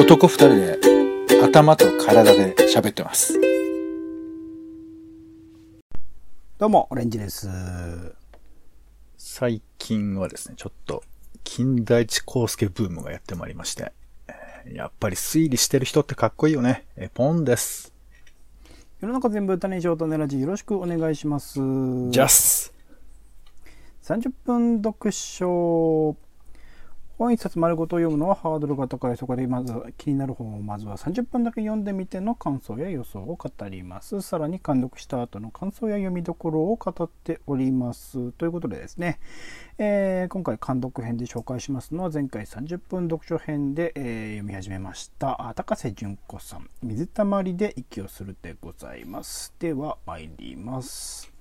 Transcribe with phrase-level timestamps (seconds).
[0.00, 0.78] 男二人で
[1.44, 3.38] 頭と体で喋ってます。
[6.56, 7.50] どうも、オレンジです。
[9.18, 11.04] 最近はですね、ちょっと、
[11.44, 13.92] 金田一耕助ブームがやってまいりまして、
[14.28, 16.86] えーやっぱり推理してる人ってかっこいいよね。
[16.96, 17.92] えーポンです。
[19.00, 21.58] 世の中全部種にしようとねラジよろしくお願いします。
[21.58, 22.72] ジャス
[24.04, 26.16] 30分読書。
[27.20, 29.16] 本一冊丸ごと読むのはハードルが高い。
[29.18, 34.22] そこでまず気になる本をまずは30分だけ読んでみての感想や予想を語ります。
[34.22, 38.32] さらに監読した後の感想や読みどころを語っております。
[38.32, 39.20] ということでですね、
[39.76, 51.39] えー今回監読編で紹介しますのは前回30分読書編で、えー読み始めました高瀬純子さん「水たまりで息をする」でございますでは参ります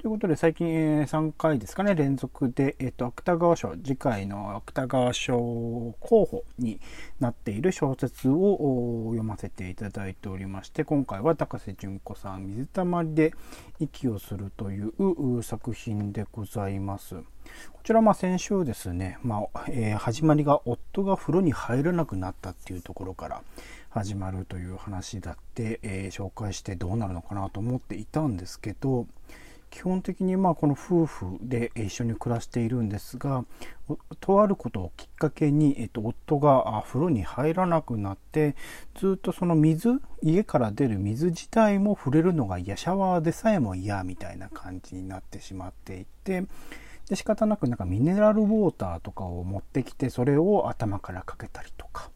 [0.00, 5.36] ということで最近、えー3回ですかね連続で、えー、と芥川賞次回の芥川賞
[6.00, 6.80] 候補に
[7.18, 13.34] なっている小説を読ませていただいておりまして今回は高瀬純子さん「水たまりで
[13.78, 17.16] 息をする」というう作品でございます。
[17.16, 17.24] こ
[17.82, 23.42] ちらまあ先週ですね、まあえー始まりが夫が風呂に入らなくなったっていうところから
[23.90, 29.06] 始まるという話だって、えー紹介してどうなるのかなと思っていたんですけど
[29.70, 33.44] 基本的にまあこの夫婦で一緒に暮らしているんですが
[34.20, 38.56] とあることをきっかけに、えっと夫が風呂に入らなくなって
[38.94, 46.44] ずっとその水家から出る水自体も触れるのが嫌シャワーでさえも嫌みたいな感じになってしまっていて
[47.08, 52.10] で仕方なくなんかミネラルウォーターとかを持ってきてそれを頭からかけたりとか、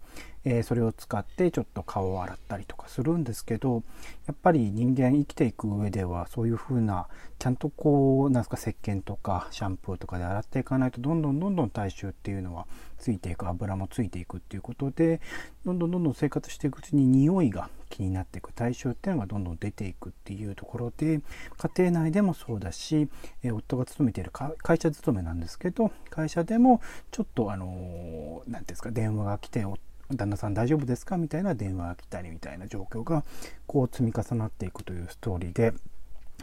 [0.44, 3.82] えーそれを使ってちょっと顔を洗ったりとかするんですけど
[4.26, 7.06] やっぱり人間生きていく上ではそういう風な
[7.38, 12.66] ちゃんとこうなんすか石鹸とかシャンプーとかで洗っていかないとどんどんどんどん体臭っていうのは
[12.98, 15.20] ついていく油もついていくっていうことで
[15.64, 21.20] どんどんどんどん生活していくうちに匂いが気になっていく体臭っていうのがどんどん出ていくっていうところで
[21.76, 23.08] 家庭内でもそうだし、
[23.42, 26.80] えー夫が勤めている会社勤めなんですけど会社でも
[27.10, 29.76] ちょっとあの何ていうんですか電話が来てお
[30.12, 31.16] 旦那さん大丈夫ですか？
[31.16, 33.24] みたいな電話が来たりみたいな状況が
[33.66, 35.72] こう積み重なっていくというストーリーで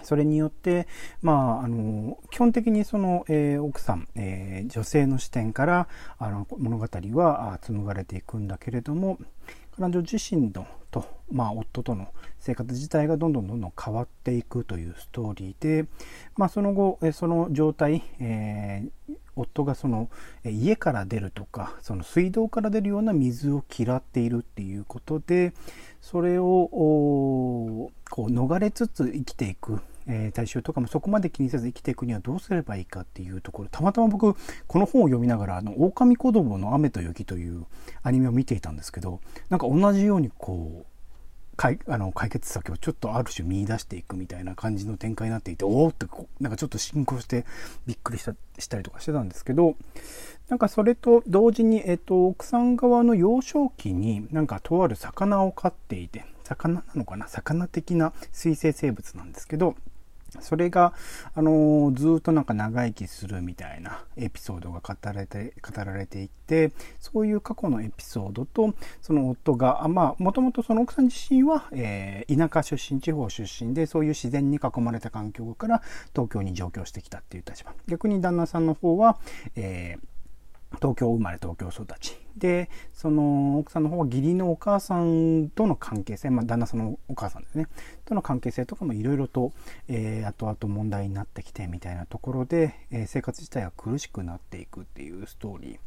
[0.04, 0.88] それによって、
[1.22, 9.20] まあ、あの基本的にその、えー奥さん、えー女性の視点からあの物語は紡がれていくんだけれども
[9.82, 12.10] 彼女自身のと、まあ、夫との
[12.40, 15.88] 生活自体がどんどんどんどん変わっていくというストーリーで、
[16.38, 20.10] まあ、その後えその状態、えー夫がその
[20.44, 25.54] 家から出るとかその水道から出るような水を嫌っているっていうことで
[26.02, 29.80] それをこう逃れつつ生きていく、
[30.12, 34.36] えー体臭とかもそこまで気にせず生きていくにはどうすればいいかっていうところたまたま僕
[34.68, 37.66] この本を読みながら「あの狼子供の雨と雪」という
[38.04, 40.92] アニメを見ていたんですけどなんか同じようにこう
[41.58, 47.46] 解あの解決策をちょっとある種見出していくみたいな感じの展開になっていておおってこうなんかちょっと進行して
[47.86, 49.76] びっくりしたしたりとかしてたんですけど
[50.50, 59.76] なんかそれと同時に、えっと、奥さん側の幼少期になんかとある魚を飼っていて魚なのかな魚的な水生生物なんですけど
[60.40, 60.94] それが、
[61.36, 75.82] あのーずっとなんか長生きするみたいなエピソードが語られて語られていてそういう過去のエピソードとその夫があまあもともとその奥さん自身は、えー田舎出身地方出身でそういう自然に囲まれた環境から
[76.14, 77.74] 東京に上京してきたっていう立場。
[77.88, 79.18] 逆に旦那さんの方は、
[79.56, 80.12] えー
[80.76, 82.20] 東京生まれ東京育ち。
[82.38, 87.68] でその奥さんの方は義理のお母さんとの関係性、まあ、旦那さんのお母さんですね。
[88.06, 89.52] との関係性とかもいろいろと、
[89.88, 95.80] えー後々問題になってきてみたいなところで、えー生活自体が苦しくなっていくっていうストーリー。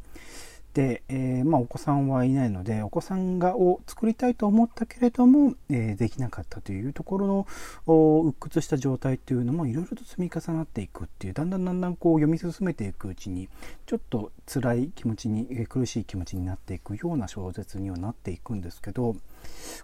[0.75, 7.45] で、えーまあ、お子さんはいないのでお子さんがを作りたいと思ったけれども、えーできなかったというところ
[7.87, 13.47] の鬱屈した状態というのもいろいろと積み重なっていくっていうだんだんだんだんこう読み進めていくうちに
[13.85, 19.15] ちょっと辛い気持ちに、えー苦しい気持ちになっていくような小説にはなっていくんですけど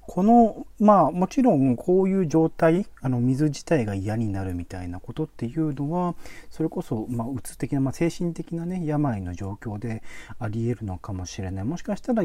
[0.01, 6.15] このまあもちろんこういう状態あの水自体が嫌になるみたいなことっていうのは
[6.49, 10.03] それこそまあうつ的な、まあ、精神的なね病の状況で
[10.39, 11.65] ありえるのかもしれない。
[11.65, 12.23] もしかしたら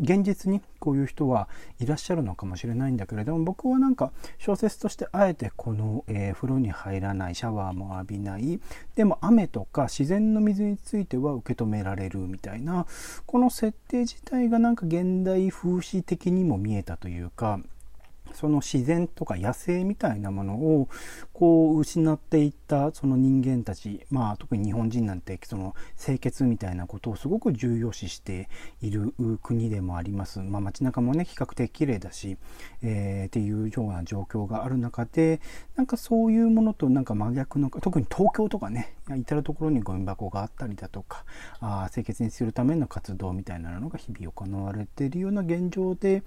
[0.00, 1.48] 現実にこういう人は
[1.80, 8.60] いらっしゃるのかもしれないんだけれども僕はなんか小説としてあえてこの、えー風呂に入らないシャワーも浴びない
[8.94, 12.86] でも雨とか自然の水については受け止められるみたいな
[13.26, 17.60] この設定自体がなんか現代風刺的にも見えたというか
[18.34, 20.88] その自然とか野生みたいなものを
[21.32, 28.48] こう失っていったその人間たち、まあ、特に日本人なんてその清潔みたいなことをすごく重要視して
[28.82, 32.36] いる国でもあります、まあ、街中もね比較的綺麗だし、
[32.82, 35.40] えー、っていうような状況がある中で
[35.76, 41.24] なんかそういうものとなんか真逆の特に東京とかね至る所にゴミ箱があったりだとか
[41.60, 46.22] あ清潔にするための活動みたいなのが日々行われているような現状で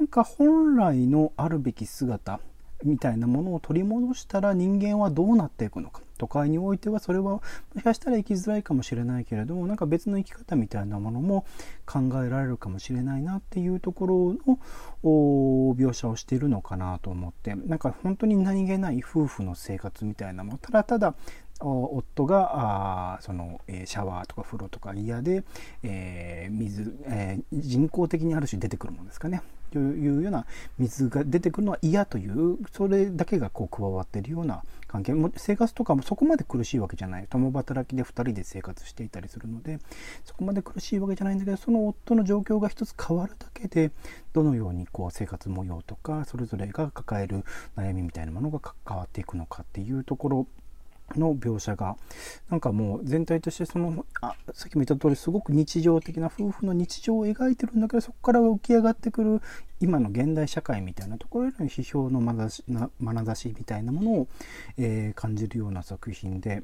[0.00, 2.40] なんか本来のあるべき姿
[2.82, 7.42] みたいなものを取り戻したら人間はどうなっていくのか都会においてはそれはも
[7.76, 11.44] しかしたら生きづらいかもしれないけれどもなんか別の生き方みたいなものも
[11.84, 14.58] 考えられるかもしれないなっていうところの
[15.76, 21.14] 描写をしているのかなと思ってなんか本当に何気ない夫婦の生活みたいなものただただ
[21.60, 25.44] 夫があその、えシャワーとか風呂とか嫌で、
[25.82, 29.42] えー、水、えー、人工的にある種出てくるものですかね。
[29.70, 30.46] というような
[30.78, 35.14] 水が出てくるのは嫌というそれだけがこう加わっているような関係。
[35.14, 37.26] も生活とかもそこまで苦しいわけじゃない。
[37.28, 39.78] 共働きで2人で生活していたりするので
[40.24, 43.92] そこまで苦しいわけじゃないんだけどその夫の状況が一つ変わるだけで
[44.32, 47.44] どのようにこう生活模様とかそれぞれが抱える
[47.76, 50.46] 悩みみたいなものが変わっていくのかっていうところ
[51.18, 51.96] の描写が
[52.50, 59.40] なんかもう全体としてそのあさっきも言った通りすごく日常的な夫婦の日常を描いてるんだけどそこから浮き上がってくる
[59.80, 64.28] 今の現代社会みたいなところへの批評の眼差しみたいなものを、
[64.78, 66.62] えー、感じるような作品で。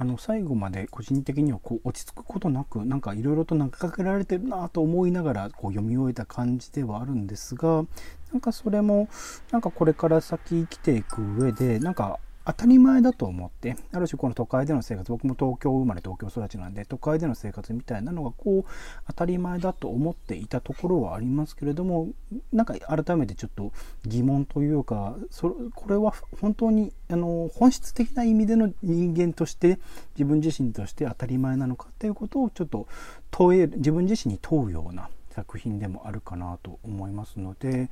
[0.00, 7.84] あの最後まで個人的にはこう落ち着くことなくなんかいろいろと投げかけられてるなと思いながらこう読み終えた感じではあるんですが
[8.32, 9.08] なんかそれも
[9.50, 18.64] なんかこれから先生きていく上でなんか当たり前だと思ってある種この都会での生活僕も東京生まれ東京育ちなんで都会での生活みたいなのがこう
[19.06, 22.08] 当たり前だと思っていたところはありますけれども
[22.50, 23.70] なんか改めてちょっと
[24.06, 29.78] 疑問というかそこれは本当にあの本質的な意味での人間として
[30.14, 32.88] 自分自身として当たり前なのかっていうことをちょっと
[33.30, 37.90] 問える自分自身に問うような作品でもあるかなと思いますので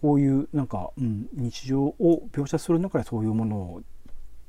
[0.00, 3.82] こういうなんか、うん、日常を描写する中でそういうものを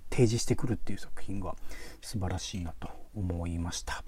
[0.10, 1.56] 提示してくるっていう作品が
[2.02, 4.04] 素晴らしいなと思いました。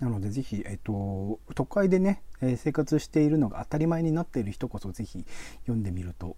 [0.00, 5.24] なのでぜひ、えっと、都会でね、え生活しているのが当たり前になっている人こそぜひ
[5.62, 6.36] 読んでみると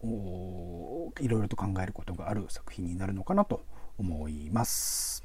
[1.21, 3.65] いろいろと考えることがある作品になるのかなと
[3.99, 5.25] 思います。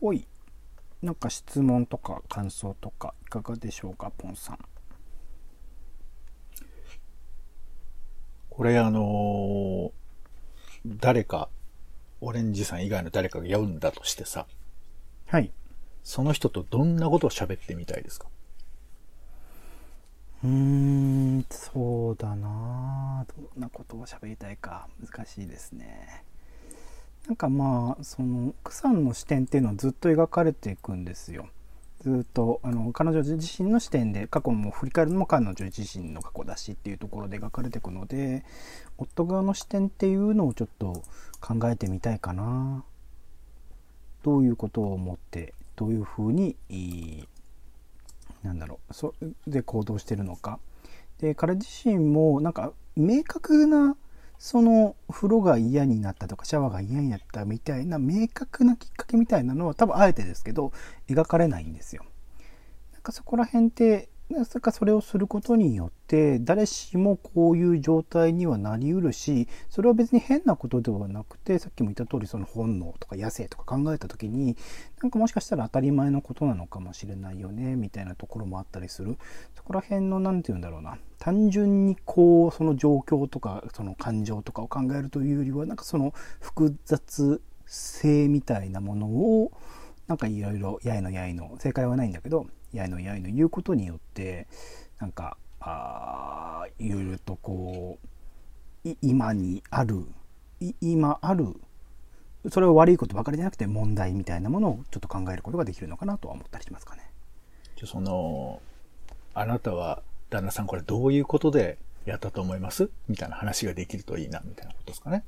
[0.00, 0.26] ほい。
[1.02, 4.58] なんか質問とか感想とかいかがでしょうか、ポンさん。
[8.56, 11.50] これあのー、誰か、
[12.22, 14.46] オレンジさん以外の誰かが読んだとしてさ。
[15.26, 15.50] はい。
[16.02, 18.28] その人とどんなことを喋ってみたいですか？
[20.42, 24.88] うーん、そうだなどんなことを喋りたいか。
[25.04, 26.24] 難しいですね。
[27.26, 31.50] なんかまあ、その、クさんの視点っていうのはずっと描かれていくんですよ。
[32.00, 38.44] ずっとあの彼女自身の視点で過去も振り返るのも彼女自身の過去だしっていうところで描かれていくので
[38.98, 41.02] 夫側の視点っていうのをちょっと
[41.40, 42.84] 考えてみたいかな。
[44.22, 46.56] どういうことを思ってどういうふうに
[48.42, 49.14] なんだろうそ
[49.46, 50.58] で行動してるのか。
[51.18, 53.96] で彼自身もなんか明確な
[54.38, 60.72] その風呂が嫌になったとかシャワーが嫌になったみたいな明確なきっかけみたいなのは多分あえてですけど
[61.08, 62.04] 描かれないんですよ。
[62.92, 64.08] なんかそこら辺って
[64.44, 74.56] そかそれをすることによって誰しもこういう状態にはなりうるしそれは別に変なことではなくてさっきも言った通りその本能とか野生とか考えた時に
[75.00, 79.16] なんかもしかしたら当たり前のことなのかもしれないよねみたいなところもあったりする。
[79.54, 80.98] そこら辺の何て言うんだろうな。
[81.18, 89.52] 単純にこうその状況とかその感情とかを考えるというよりはなんかその複雑性みたいなものを
[90.06, 94.46] なんかいろいろやいのやいの正解はないんだけどやいのやいの言うことによって
[95.00, 97.98] なんかあいろいろとこ
[98.84, 100.04] う今にある
[100.80, 101.54] 今ある
[102.50, 107.10] それは悪いことばかりじゃなくて問題みたいなものをちょっと考えることができるのかなとは思ったりしますかね。
[107.76, 108.62] じゃその
[109.34, 112.88] あなたは旦那さんこれどういうことでやったと思います？
[113.08, 115.24] みたいな話ができるといいなみたいなことですかね。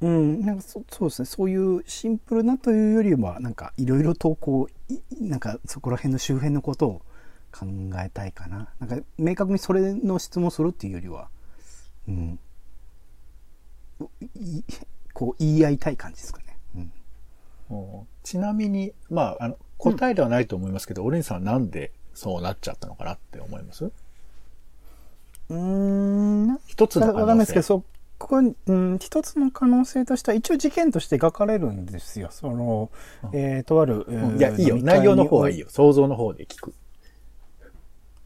[0.00, 1.26] うん、なんかそそうですね。
[1.26, 7.02] そういうシンプルなというよりはなんかいろいろとこうなんかそこら辺の周辺のことを
[7.50, 7.66] 考
[8.04, 8.68] えたいかな。
[8.78, 11.28] なんか明確にそれの質問するっていうよりは、
[12.06, 12.38] うん、
[15.12, 16.44] こう言い合いたい感じですかね。
[17.70, 23.84] うん、ちなみに、まあ、あの答えではないと思いますけど、うん、オレンさんはなんでそうなっちゃったのかなって思います？
[23.84, 27.84] うーん、一つの可わかんない能ですけど、
[28.26, 32.28] こに、うん、一つの可能性としては、一応事件として描かれるんですよ。
[32.32, 32.90] その、
[33.32, 34.78] えー、とある、えーいや、いいよ。
[34.82, 35.66] 内容の方はいいよ。
[35.68, 36.74] 想像の方で聞く。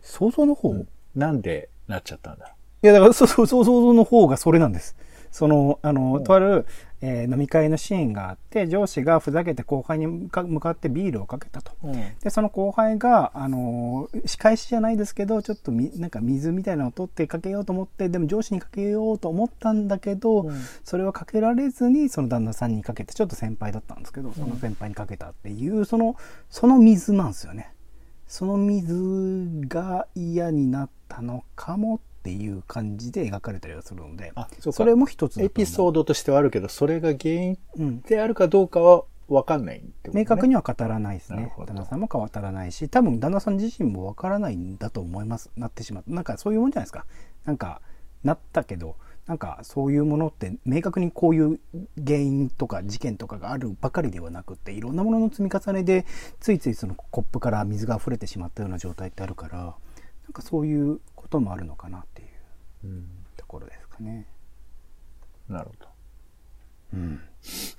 [0.01, 2.55] 想像の方、いなんでなっちゃったんだ？
[2.83, 4.97] や、だから、そうそう、想像の方がそれなんです。
[5.31, 6.67] その、あの、とある、
[7.03, 11.73] えー飲み会のシーンがあって、上司がふざけて後輩に向かってビールをかけたと。
[12.23, 20.55] で、その後輩が、あのー仕返しじゃないですけど、ちょっとみ、なんか水みたいなのを取ってかけようと思って、でも上司にかけようと思ったんだけど、うん
[20.85, 26.17] それはかけられずに、その旦那さんにかけて、ちょっと先輩だったんですけど、その先輩にかけたっていう、その、
[26.51, 27.73] その水なんですよね。
[28.29, 38.01] その水が嫌になったのかもっていう感じで描かれたりはするので、あ、それも一つエピソードとしてはあるけど、それが原因うん。
[38.03, 39.91] であるかどうかは分かんないね。
[40.13, 41.53] 明確には語らないですね。
[41.59, 45.51] 旦那さんも語らないし多分旦那さん自身もわからないんだと思います。
[45.57, 47.07] なってしまったなんかそういうもんじゃないですか。
[47.45, 47.81] なんか
[48.23, 51.61] なったけどなんかそういうものって明確にこういう
[52.05, 56.05] 原因とか事件とかがあるばかりではなくっていろんなものの積み重ねで
[56.41, 59.75] ついついそのコップから水が溢れてしまったような状態ってあるから
[60.33, 62.29] なんかそういうこともあるのかなっていう
[62.85, 63.07] うん。
[63.37, 64.27] ところですかね。
[65.47, 65.89] なるほど。
[66.95, 67.21] うん、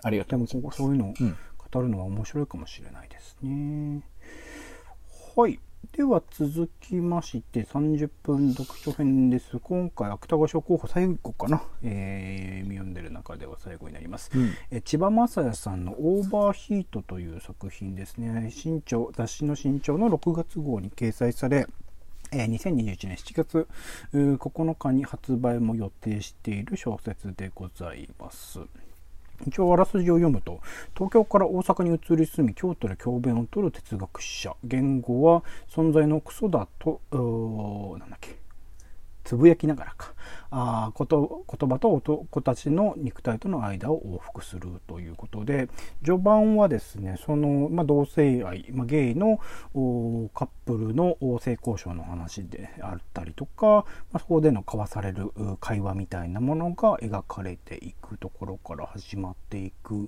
[0.04, 0.78] ありがとでもうございます。
[0.78, 1.36] そういうのをうん
[1.72, 4.04] 語るのは面白いかもしれないですね。
[5.36, 5.60] はい。
[5.94, 9.58] では続きまして30分読書編です。
[9.58, 14.30] 今回芥川賞候補最後かな、えー読んでる中では最後になります。
[14.36, 21.68] うんえ千葉雅也さんの「オーバーヒート」という作品ですね新潮雑誌の新潮の6月号に掲載され
[22.36, 23.68] え2021年7月
[24.14, 28.60] 9日に発売も予定している小説でございます。
[29.46, 30.62] 一応あらすじを読むと
[30.96, 37.02] 東京から大阪に移り住み京都で教鞭をとる哲学者言語は存在のクソだと
[38.00, 38.43] なんだっけ
[39.24, 40.14] つぶやきながらか。
[40.56, 45.68] あこと言葉と男たちの肉体との間を往復するということで
[46.06, 49.40] 序盤はですねその、まあ、同性愛、まあ、ゲイの
[50.34, 60.08] カップルの性交渉の話であったりとか、まあ、そこでの交わされる会話みたいなものが描かれていくところから始まっていく。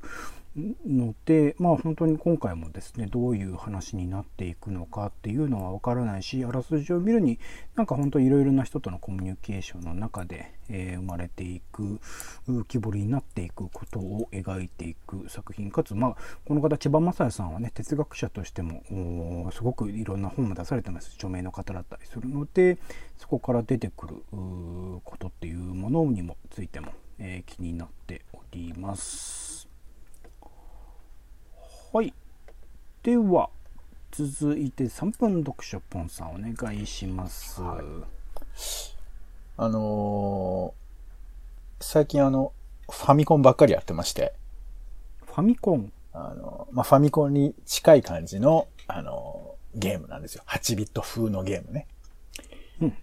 [0.57, 7.39] のでまあ本当に今回もですねどういう話になっていくのかっていうのは分からないしあらすじを見るに
[7.75, 11.99] なんか本当いろいろな人とのコミュニケーションの中で、えー生まれていく
[12.47, 22.77] 浮き彫りになっていくことを描いていく作品かつまあこの方千葉雅也さんはね哲学者としてもすごくいろんな本も出されてます著名の方だったりするので
[23.17, 29.64] そこから出てくることっていうものにもついても、えー気になっております。
[31.95, 32.13] はい。
[33.03, 33.49] では、
[34.11, 37.61] 続いて3分読書ポンさんお願いします。
[39.55, 42.51] あのー最近あの、
[42.91, 44.33] ファミコンばっかりやってまして、
[45.25, 45.93] ファミコン？
[46.11, 50.43] あの、まあ、ファミコンに近い感じの、あのーゲームなんですよ。
[50.47, 51.87] 8ビット風のゲームね。
[52.81, 52.97] うん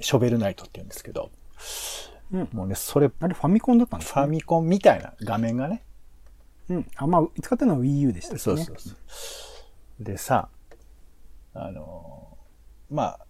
[0.00, 1.30] ショベルナイトって言うんですけど、
[2.32, 2.48] うん。
[2.52, 5.84] もうね、それ、フあれファミコンだったんですか、ァミコンみたいな画面がね、
[6.76, 6.86] うん。
[6.96, 8.38] あ、まあ、使ってるのは Wii U でしたね。
[8.38, 8.90] そうそうそ
[10.00, 10.04] う。
[10.04, 10.48] でさ、
[11.54, 13.26] あのーまあ、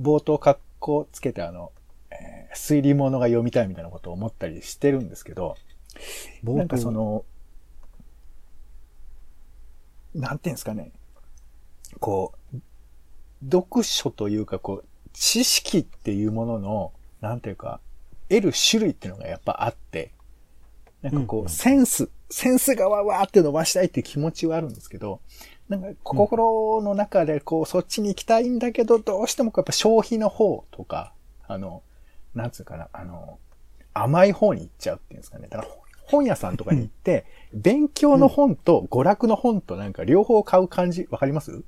[0.00, 1.72] 冒頭格好つけてあの、
[2.10, 5.56] えー推理物が読みたいみたいなことを思ったりしてるんですけど、
[6.42, 7.24] なんかその、
[10.14, 10.90] なんていうんですかね、
[12.00, 12.60] こう、
[13.50, 17.80] 読書というか、こう、知識っていうものの、なんていうか、
[18.28, 20.12] 得る種類っていうのがやっぱあって、
[21.02, 25.20] なんかこう、センス、センスがわわーって伸ばしたいっていう気持ちはあるんですけど、
[25.68, 31.12] なんか心の中でこう、そっちに行きたいんだけど、どうしてもこうやっぱ消費の方とか、
[31.46, 31.82] あの、
[32.34, 33.38] なんつうかな、あの、
[33.94, 35.48] 甘い方に行っちゃうっていうんですかね。
[35.48, 35.70] だから
[36.04, 41.62] 本屋さんとかに行って、 勉強の本と娯楽の本となんか両方買う感じ、わかります？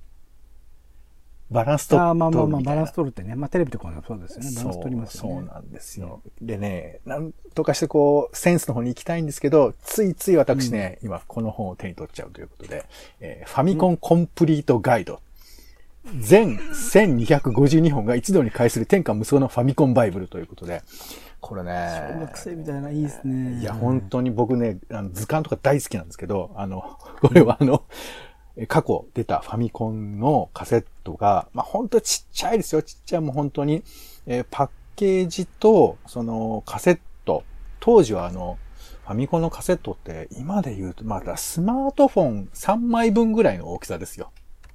[1.50, 3.34] バランス取るまあまあまあ、みたいなバランス取るってね。
[3.34, 4.50] まあ、テレビとかもそうですよね。
[4.56, 5.34] バランス取りますよね。
[5.34, 6.22] そうなんですよ。
[6.42, 12.84] でね、なんとかしてこう、センスの方に行きたいんですけど、ついつい私ね、今この本を手に取っちゃうということで、
[13.20, 15.20] えーファミコンコンプリートガイド。
[16.20, 20.82] 全1252本が一度に返する天下無双のファミコンバイブルということで、
[21.40, 21.70] これね、
[22.14, 23.60] 小学生みたいな、いいですね。
[23.60, 28.27] いや、本当に僕ね、あの図鑑とか大好きなんですけど、あの、これはあの、え
[28.66, 32.82] 過去出たファミコンのカセットが、まあ本当ちっちゃいですよ。
[32.82, 33.82] ちっちゃいもう本当に、
[34.26, 37.44] えーパッケージと、そのカセット、
[37.78, 38.58] 当時はあの、
[39.04, 44.32] ファミコンのカセットって今で言うと、まだスマートフォン3枚分ぐらいの大きさですよ。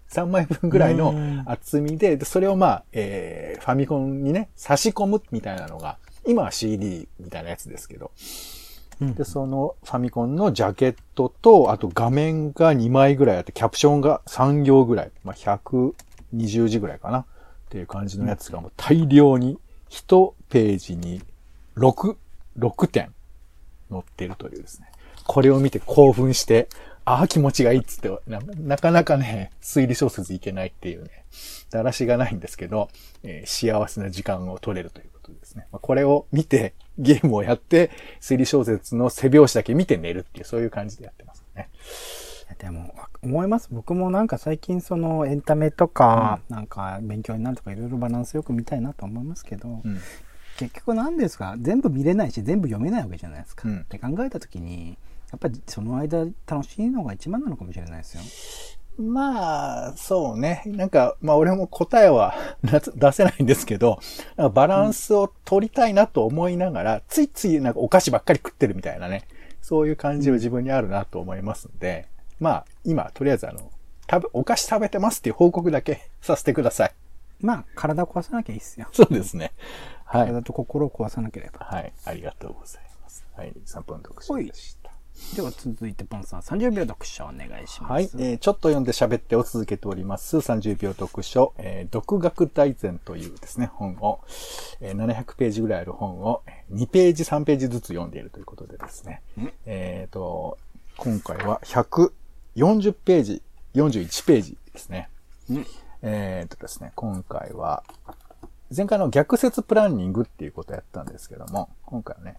[0.10, 8.12] 3枚分ぐらいのうん厚みで、でそれをまあ、えー、ファミコンにね、差し込むみたいなのが、今は CD みたいなやつですけど、
[9.02, 17.20] で、そのファミコンのジャケットと、あと画面が2枚ぐらいあって、キャプションが3行ぐらい、まあ、120字ぐらいかな。
[17.20, 17.26] っ
[17.74, 19.58] ていう感じのやつがもう大量に
[19.90, 21.24] 1ページに
[21.76, 22.16] 6、
[22.60, 23.12] 6点
[23.90, 24.92] 載ってるというですね。
[25.26, 26.70] これを見て興奮して、
[27.04, 31.26] ああ、気持ちがいいっつってな、なかなかね、推理小説いけないっていうね、
[31.72, 32.90] だらしがないんですけど、
[33.24, 35.10] えー幸せな時間を取れるという。
[35.54, 35.68] ですね。
[35.72, 37.92] まあ、これを見て、ゲームをやって、
[38.22, 41.70] 推理小説の背表紙だけ見て寝るっていう、そういう感じでやってますね。
[42.60, 42.94] でも
[43.24, 50.00] 思います僕もなんか最近そのエンタメとか、なんか勉強になるとかいろいろバランスよく見たいなと思いますけど、うん。
[50.58, 54.98] 結局何ですか全部見れないし全部読めないわけじゃないですか、うんって考えた時に
[55.32, 58.22] やっぱりその間楽しいのが一番なのかもしれないですよ
[58.98, 60.62] まあ、そうね。
[60.66, 64.00] なんか、まあ俺も答えは な出せないんですけど、
[64.54, 69.24] バランスを取りたいなと思いながら、ついついなんかお菓子ばっかり食ってるみたいなね。
[69.62, 72.08] そういう感じは自分にあるなと思いますんで、
[72.40, 73.72] まあ今、とりあえずあの、
[74.12, 76.94] 食べ、お菓子食べてますっていう報告だけ させてください。
[77.42, 79.52] まあ体を壊さなきゃいいっすよそうですね。
[80.06, 80.28] はい。
[80.28, 81.92] 体と心を壊さなければはい。
[82.06, 83.26] ありがとうございます。
[83.36, 83.54] はい。
[83.66, 84.83] 3分読書でした。
[85.36, 87.92] では続いてパンさん30秒読書お願いします。
[87.92, 90.38] はい、えーちょっと読んで喋ってを続けております。
[90.38, 94.22] 30秒読書、えー独学大全というですね、本を、
[94.82, 99.22] えー700ページぐらいある本を2ページ、3ページずつ読んでいるということでですね、
[99.66, 100.58] えっ、と、
[100.98, 103.42] 今回は140ページ、
[103.76, 105.10] 41ページですね。
[105.50, 105.68] うん。
[106.02, 107.84] えっ、とですね、今回は、
[108.76, 112.38] 前回の逆説プランニングっていうことをやったんですけども、今回はね、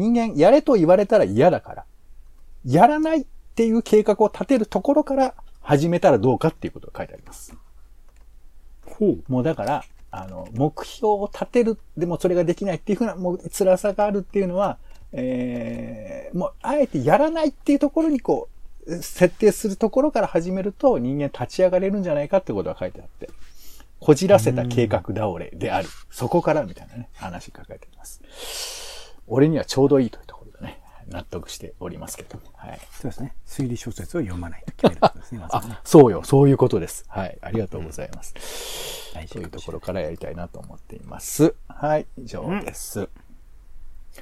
[0.00, 1.84] 人間やれと言われたら嫌だから、
[2.64, 7.54] やらないっていう計画を立てるところから始めたらどうかっていうことが書いてあります。
[8.86, 14.78] ほうもうだから、あの、目標を立てる、でもそれができないっていうふうな、もう辛さがあるっていうのは、
[15.12, 18.48] えー、もう、あえてやらないっていうところにこ
[18.86, 23.30] う、設定するところから始めると人間立ち上がれるんじゃないかってことが書いてあって、
[24.00, 25.88] こじらせた計画倒れである。
[26.10, 28.79] そこからみたいなね、話が書いてあります。
[29.30, 32.42] 俺にはちょうどいいというところでね、納得しておりますけども。
[32.56, 32.80] はい。
[32.92, 37.04] そうですね推理小説を読まないと決めることですねまねあ、そうよ、そういうことです。
[37.08, 38.34] はい、ありがとうございます。
[39.14, 41.54] 大事というところからやりたいなと思っています。
[41.68, 43.08] はい、以上です。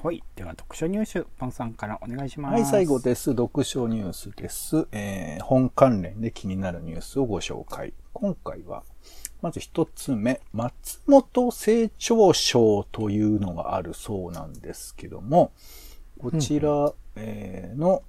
[0.03, 3.31] はいでは読書入手パンさんからお願いしますはい、最後です。
[3.31, 4.87] 読書ニュースです。
[4.93, 7.95] えー、本関連で気になるニュースをご紹介。
[8.13, 8.85] 今回は、
[9.41, 15.53] まず一つ目、松本清張賞というのがあるそうなんですけども、
[16.19, 18.03] こちら、えーの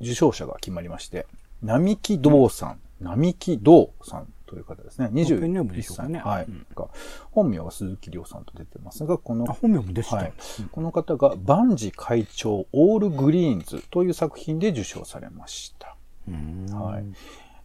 [0.00, 1.26] 受賞者が決まりまして、
[1.62, 5.06] 並木道さん、並木道さんという方ですね。
[5.06, 5.14] ペン
[5.54, 6.30] ネーム21でしょうかね歳。
[6.30, 6.44] はい。
[6.44, 6.88] うんが
[7.30, 10.32] 本名は鈴木亮さんと出てますが、このあ本名も出てたはい、
[10.70, 15.96] この方が万事会長オールグリーンズという作品で受賞されました。
[16.28, 17.04] うんはい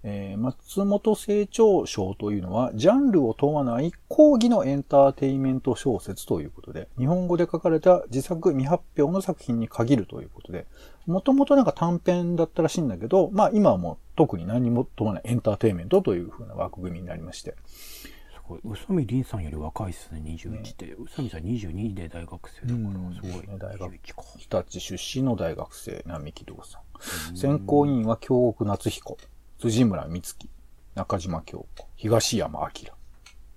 [0.10, 10.66] えー松本清張賞というのは、ジャンルを問わない講義のエンターテインメント小説ということで、日本語で書かれた自作未発表の作品に限るということで、
[11.08, 18.10] もともとなんか短編だったらしいんだけど、まあ今はもう特に何も問わないエンターテインメントという風な枠組みになりまして、す
[18.48, 18.60] ごい。
[18.64, 23.94] 宇佐美凛さんより若いですね21で、宇佐美さん22で大学生だからすごい、ね大学。
[23.94, 24.24] 21か。
[24.38, 27.36] 日立出身の大学生、並木道さん。
[27.36, 29.18] 選考委員は京極夏彦、
[29.60, 30.48] 辻村美月、
[30.94, 32.92] 中島京子、東山明、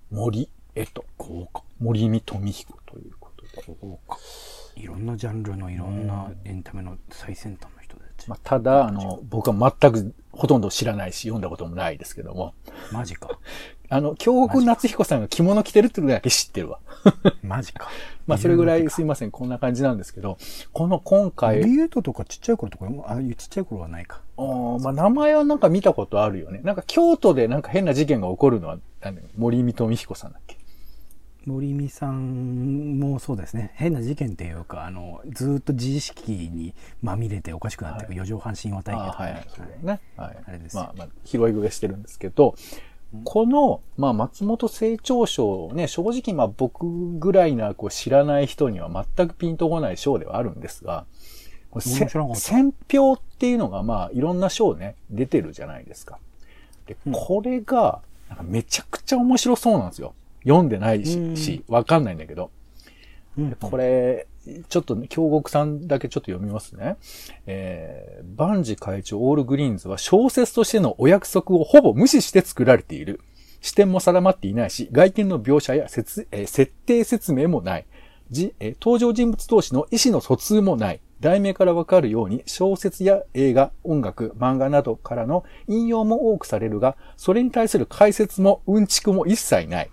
[0.09, 3.77] 森江と、豪華森見富彦ということで。
[3.79, 4.17] 豪華
[4.75, 7.80] いろんなジャンルのいろんなエンタメの最先端の、
[8.27, 12.53] まあ、ただ、あの、僕は全くほとんど知らないし、読んだこともないですけども、
[12.91, 13.29] マジか。
[13.89, 16.79] あの、京極夏彦さんが着物着てるっていうのだけ知ってるわ。
[17.43, 17.89] マジか。
[18.25, 20.37] まあ、それぐらい理すいません、こんな感じなんですけど、
[20.71, 24.21] この今回、由ととかちっちゃい頃とかああいうちっちゃい頃はないか。
[24.37, 26.61] あーまあ、名前はなんか見たことあるよね。
[26.63, 28.77] なんか京都でなんか変な事件が起こるのは、
[29.35, 30.57] 森見富彦さんだっけ？
[31.45, 33.71] 森美さんもそうですね。
[33.75, 39.29] 変な事件っていうかあのずーっと自意識にまみれておかしくなっていく四畳半神話体系とかは
[39.81, 39.99] ね。
[40.17, 40.37] はい。
[40.45, 40.77] あれです。
[40.77, 42.55] よまあ、まあ、拾い食いしてるんですけど、
[43.23, 46.85] この、まあ、松本清張賞をね、正直、まあ、僕
[47.19, 51.05] ぐらいな、こう、知らない人には全くピンとこない賞ではあるんですが、
[52.35, 56.19] 選票っていうのが、まあ、いろんな賞ね、出てるじゃないですか。
[56.85, 60.13] で、これが、なんかめちゃくちゃ面白そうなんですよ。
[60.43, 62.51] 読んでないし、うんしわかんないんだけど。
[63.37, 64.27] うんこれ、
[64.69, 66.97] ちょっとね、京極さんだけちょっと読みますね。
[67.45, 73.21] えー、万事会長オールグリーンズは小説としてのお約束をほぼ無視して作られている。
[73.61, 77.85] 視点も定まっていないし、外見の描写や設,、えー、設定説明もない。
[78.31, 80.99] じ、えー、登場人物同士の意思の疎通もない。
[81.19, 89.91] 題名からわかるように小説や映画、音楽、漫画などからの引用も多くされるが、それに対する解説もうんちくも一切ない。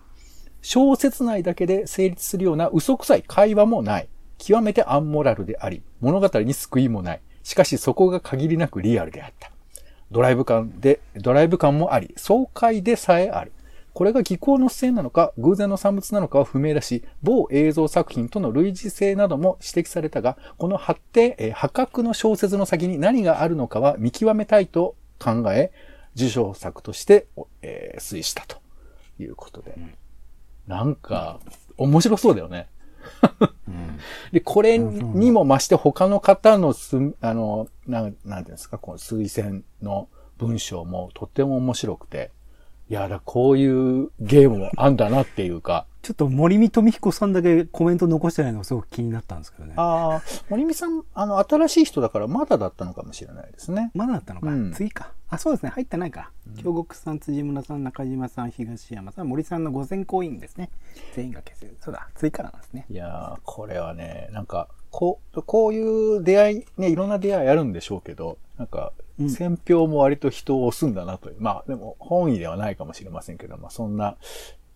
[0.62, 4.09] 小説内だけで成立するような嘘くさい会話もない。
[4.38, 7.21] 極めてアンモラルであり、物語に救いもない。
[7.42, 9.51] しかしそこが限りなくリアルであった。
[10.11, 13.53] ドライブ感で、ドライブ感もあり、爽快でさえある。
[13.92, 25.73] これが技巧の出演なのか、偶然の産物なのかは不明だし、某映像作品との類似性なども指摘されたが、この発展、えー、破格の小説の先に何があるのかは見極めたいと考え、
[26.14, 27.27] 受賞作として、
[27.62, 28.59] えー、推したと
[29.18, 29.75] いうことで。
[30.68, 31.40] なんか、
[31.78, 32.68] 面白そうだよね。
[34.33, 42.31] で、これにも増して他の方のす、あの、なん、なんていうんですか、この推薦の文章もとっても面白くて、
[42.90, 45.87] いや、だこういうゲームもあんだなっていうか。
[46.01, 49.74] ちょっと森見富彦さんだけコメント残してないのがすごく気になったんですけどね。
[49.77, 53.90] ああ、森見さん、あの、新しい人だからまだだったのかもしれないですね。
[53.94, 54.48] まだだったのか。
[54.48, 55.12] うん、次か。
[55.29, 55.70] あ、そうですね。
[55.70, 56.31] 入ってないか。
[56.57, 60.70] 京極さん、辻村さん、中島さん、東山さん、森さんの五千行員ですね。
[61.14, 61.77] 全員が消せる。
[61.81, 62.09] そうだ。
[62.14, 62.87] 次からなんですね。
[62.88, 68.92] いやー、これはね、なんか、こう、こういう出会い、ね、いろんな出会いあるんでしょうけど、なんか、
[69.29, 71.37] 選票も割と人を押すんだなという。
[71.38, 74.16] まあ、でも本意ではないかもしれませんけど、まあ、そんな、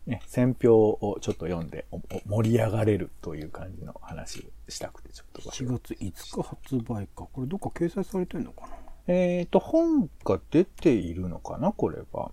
[0.07, 1.87] ね、選票をちょっと読んで
[2.27, 5.51] 盛り上がれるという感じの話をしたくて、ちょっと。
[5.51, 7.27] 4月5日発売か。
[7.33, 8.77] これどっか掲載されてるのかな？
[9.09, 12.31] えっ、ー、と、本が出ているのかなこれは。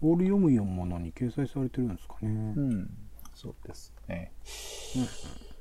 [0.00, 2.28] オール読むよものに掲載されてるんですかね。
[2.56, 2.90] うん。
[3.34, 4.32] そうですね。
[4.96, 5.52] うん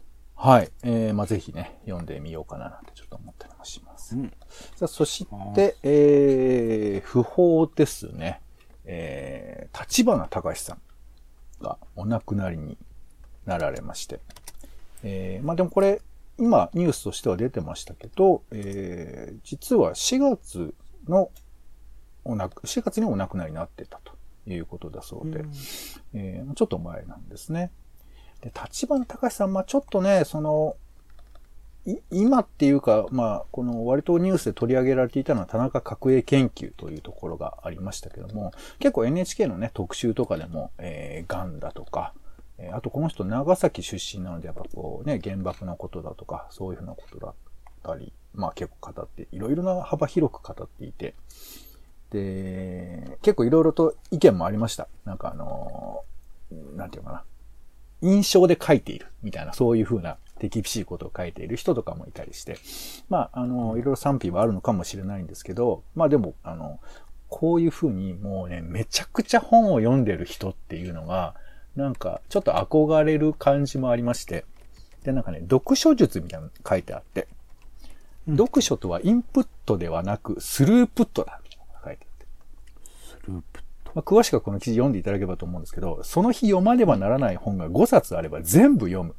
[0.44, 0.72] はい。
[0.82, 3.91] えー、まあ、ぜひね、読んでみようかななんてちょっと思ったりもします。
[4.12, 4.34] うん、
[4.76, 8.42] さあ、そして、えー、不法ですね。
[8.86, 10.82] えー、立花隆さん
[11.64, 12.78] がお亡くなりに
[13.46, 14.20] なられまして。
[15.04, 16.02] えー、まあ、でもこれ、
[16.38, 20.74] 今ニュースとしては出てましたけど、えー、実は4月
[21.08, 21.30] の
[22.24, 24.14] お亡く、4月にお亡くなりになってたと
[24.50, 25.52] いうことだそうで、うん、
[26.14, 27.72] えー、ちょっと前なんですね。
[28.42, 30.76] で、立花隆さん、まあちょっとね、その、
[32.12, 42.14] 今っていうか、まあ、この割とニュースで取り上げられていたのは田中角栄研究というところがありましたけども、結構 NHK のね、特集とかでも、えー、癌だとか、
[42.60, 47.34] えー、あとこの人長崎出身なので、やっぱこうね、原爆のことだとか、そういうふうなことだっ
[47.84, 51.16] たり、まあ結構語って、いろいろな幅広く語っていて、
[52.12, 54.88] で、結構いろいろと意見もありました。
[55.06, 57.24] なんかあのー、なんていうかな。
[58.04, 62.58] 印象で書いているみたいな、そういう風な手厳しいことを書いている人とかもいたりして、
[63.10, 66.80] まあ、あの、いろいろ賛否はあるのかもしれないんですけど、まあでも、あの、
[67.30, 71.36] こういう風にもうね、めちゃくちゃ本を読んでる人っていうのが、
[71.76, 74.46] なんか、ちょっと憧れる感じもありまして、
[75.04, 77.28] で、なんかね、読書術みたいなの書いてあって、
[78.28, 81.40] うん、読書とはインプットではなく、スループットだ。
[81.86, 82.26] 書いてあって。
[83.06, 89.16] スループットまあ、詳しくはこの記事読んでいただければと思うんですけど、その日読まねばならない本が5冊あれば全部読む。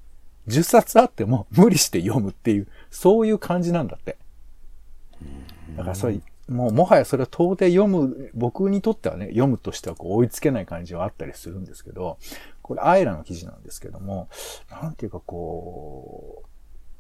[0.49, 4.17] 10冊あっても無理して読むっていう、そういう感じなんだって。
[5.77, 12.19] だからそれ、もうもはやそれは到底読む、僕にとってはね、読むとしてはこう追いつけない感じはあったりするんですけど、
[12.63, 14.29] これアイラの記事なんですけども、
[14.71, 16.43] なんていうかこ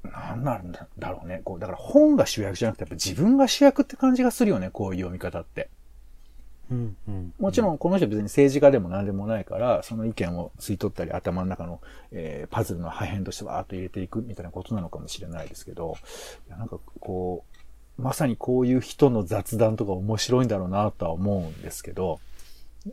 [0.05, 1.42] う、なんなんだろうね。
[1.44, 5.70] こう、だから本が主役じゃなくてやっぱ自分が主役って感じがするよね、こういう読み方って。
[6.72, 11.80] うんうん、もちろんこの人別に政治家でも何でもないから、その意見を吸い取ったり頭の中の、
[12.12, 15.96] えー、パズルの破片としてわーっと入れていくみたいなことなのかもしれないですけど、
[16.48, 17.44] いやなんかこ
[17.98, 22.20] う、まさにこういう人の雑談とか面白いんだろうなとは思うんですけど、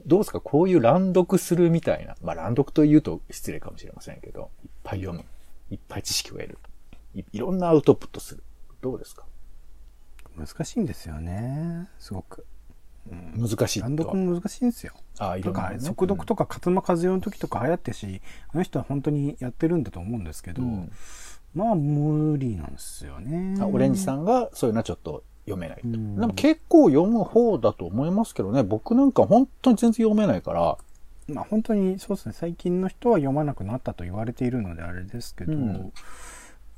[0.06, 5.24] どうですかこういう乱読するみたいな、まあ乱読と言うと失礼かもしれませんけど、いっぱい読む。
[5.72, 6.58] いっぱい知識を得る。
[7.16, 8.44] いいろんなアウトプットする。
[8.82, 9.26] どうですか？
[10.38, 11.88] 難しいんですよね。
[11.98, 12.46] すごく。
[13.36, 14.94] 難しい単独も難しいんですよ。
[15.18, 18.22] ああ、いろか、速読とか勝間和代の時とか流行ってし、
[18.54, 20.92] あの人は本当にやってるんだと思うんですけど、うん、
[21.54, 23.62] まあ無理なんですよね。
[23.64, 25.88] オレンジさんがそういうのはちょっと読めないと。
[25.88, 30.78] うん、でも結構読む方だと思いますけどね、僕なんか本当に全然読めないから。
[31.28, 35.94] まあ本当にそうですね、最近の人は読まなくなったと言われているのであれですけど、うん。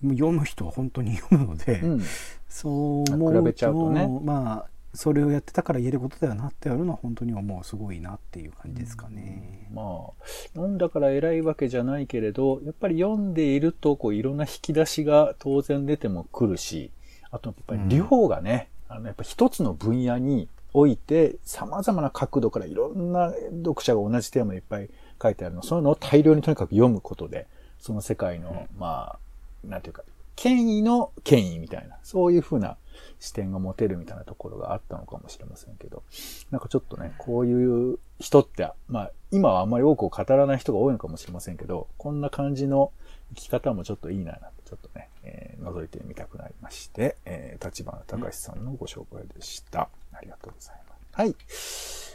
[0.03, 2.01] 読む人は本当に読むので、うん、
[2.49, 4.07] そう思うとね。
[4.23, 7.63] まあそれをやってたから言えることだよなってやるのは本当に思う。
[7.63, 9.67] すごいなっていう感じですかね。
[9.73, 10.11] まあ、
[10.53, 16.91] 読んだから偉いわけじゃないけれど、やっぱり読んでいると、こう、いろんな引き出しが当然出ても来るし、
[17.31, 23.31] あと、やっぱり量がね、あの、やっぱ一つの分野において、様々な角度からいろんな
[23.63, 24.89] 読者が同じテーマいっぱい
[25.21, 27.47] 書いてあるの、そういうのを大量にとにかく読むことで、
[27.79, 29.17] その世界の、ま
[29.65, 30.03] あ、なんていうか、
[30.35, 32.77] 権威の権威みたいな、そういうふうな
[33.19, 36.03] 視点が持てるみたいなところがあったのかもしれませんけど、
[36.51, 42.91] なんかちょっとね、こういう人って、まあ、今はあんまり多くを語らない人が多いのかもしれませんけど、こんな感じの
[43.35, 49.89] 生き方もちょっといいな、なんてちょっとね、えー、覗いてみたくなりまして、えー、立花隆さんのご紹介でした。
[50.13, 50.91] ありがとうございます。
[51.13, 51.35] はい。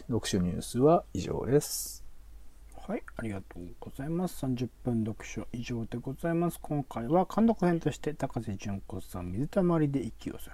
[0.08, 2.06] 読書ニュースは以上です。
[2.88, 4.46] はい、ありがとうございます。
[4.46, 6.60] 30分読書以上でございます。
[6.62, 10.52] 今回は監督編として高瀬淳子さん、水たまりで息をする。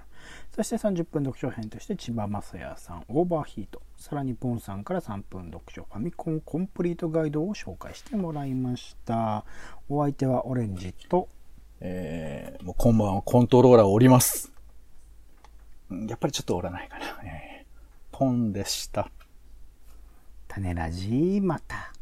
[0.54, 3.82] そして30分読書編として千葉雅也さん、オーバーヒート。
[3.96, 9.44] さらにポンさんから3分読書ファミコンコンプリートガイドを紹介してもらいました。
[9.88, 11.28] お相手はオレンジと、
[11.80, 14.52] えー、もう今晩はコントローラーを折ります。
[16.08, 17.04] やっぱりちょっと折らないかな。
[17.24, 19.10] えー、ポンでした。
[20.48, 21.92] 種ラジまた。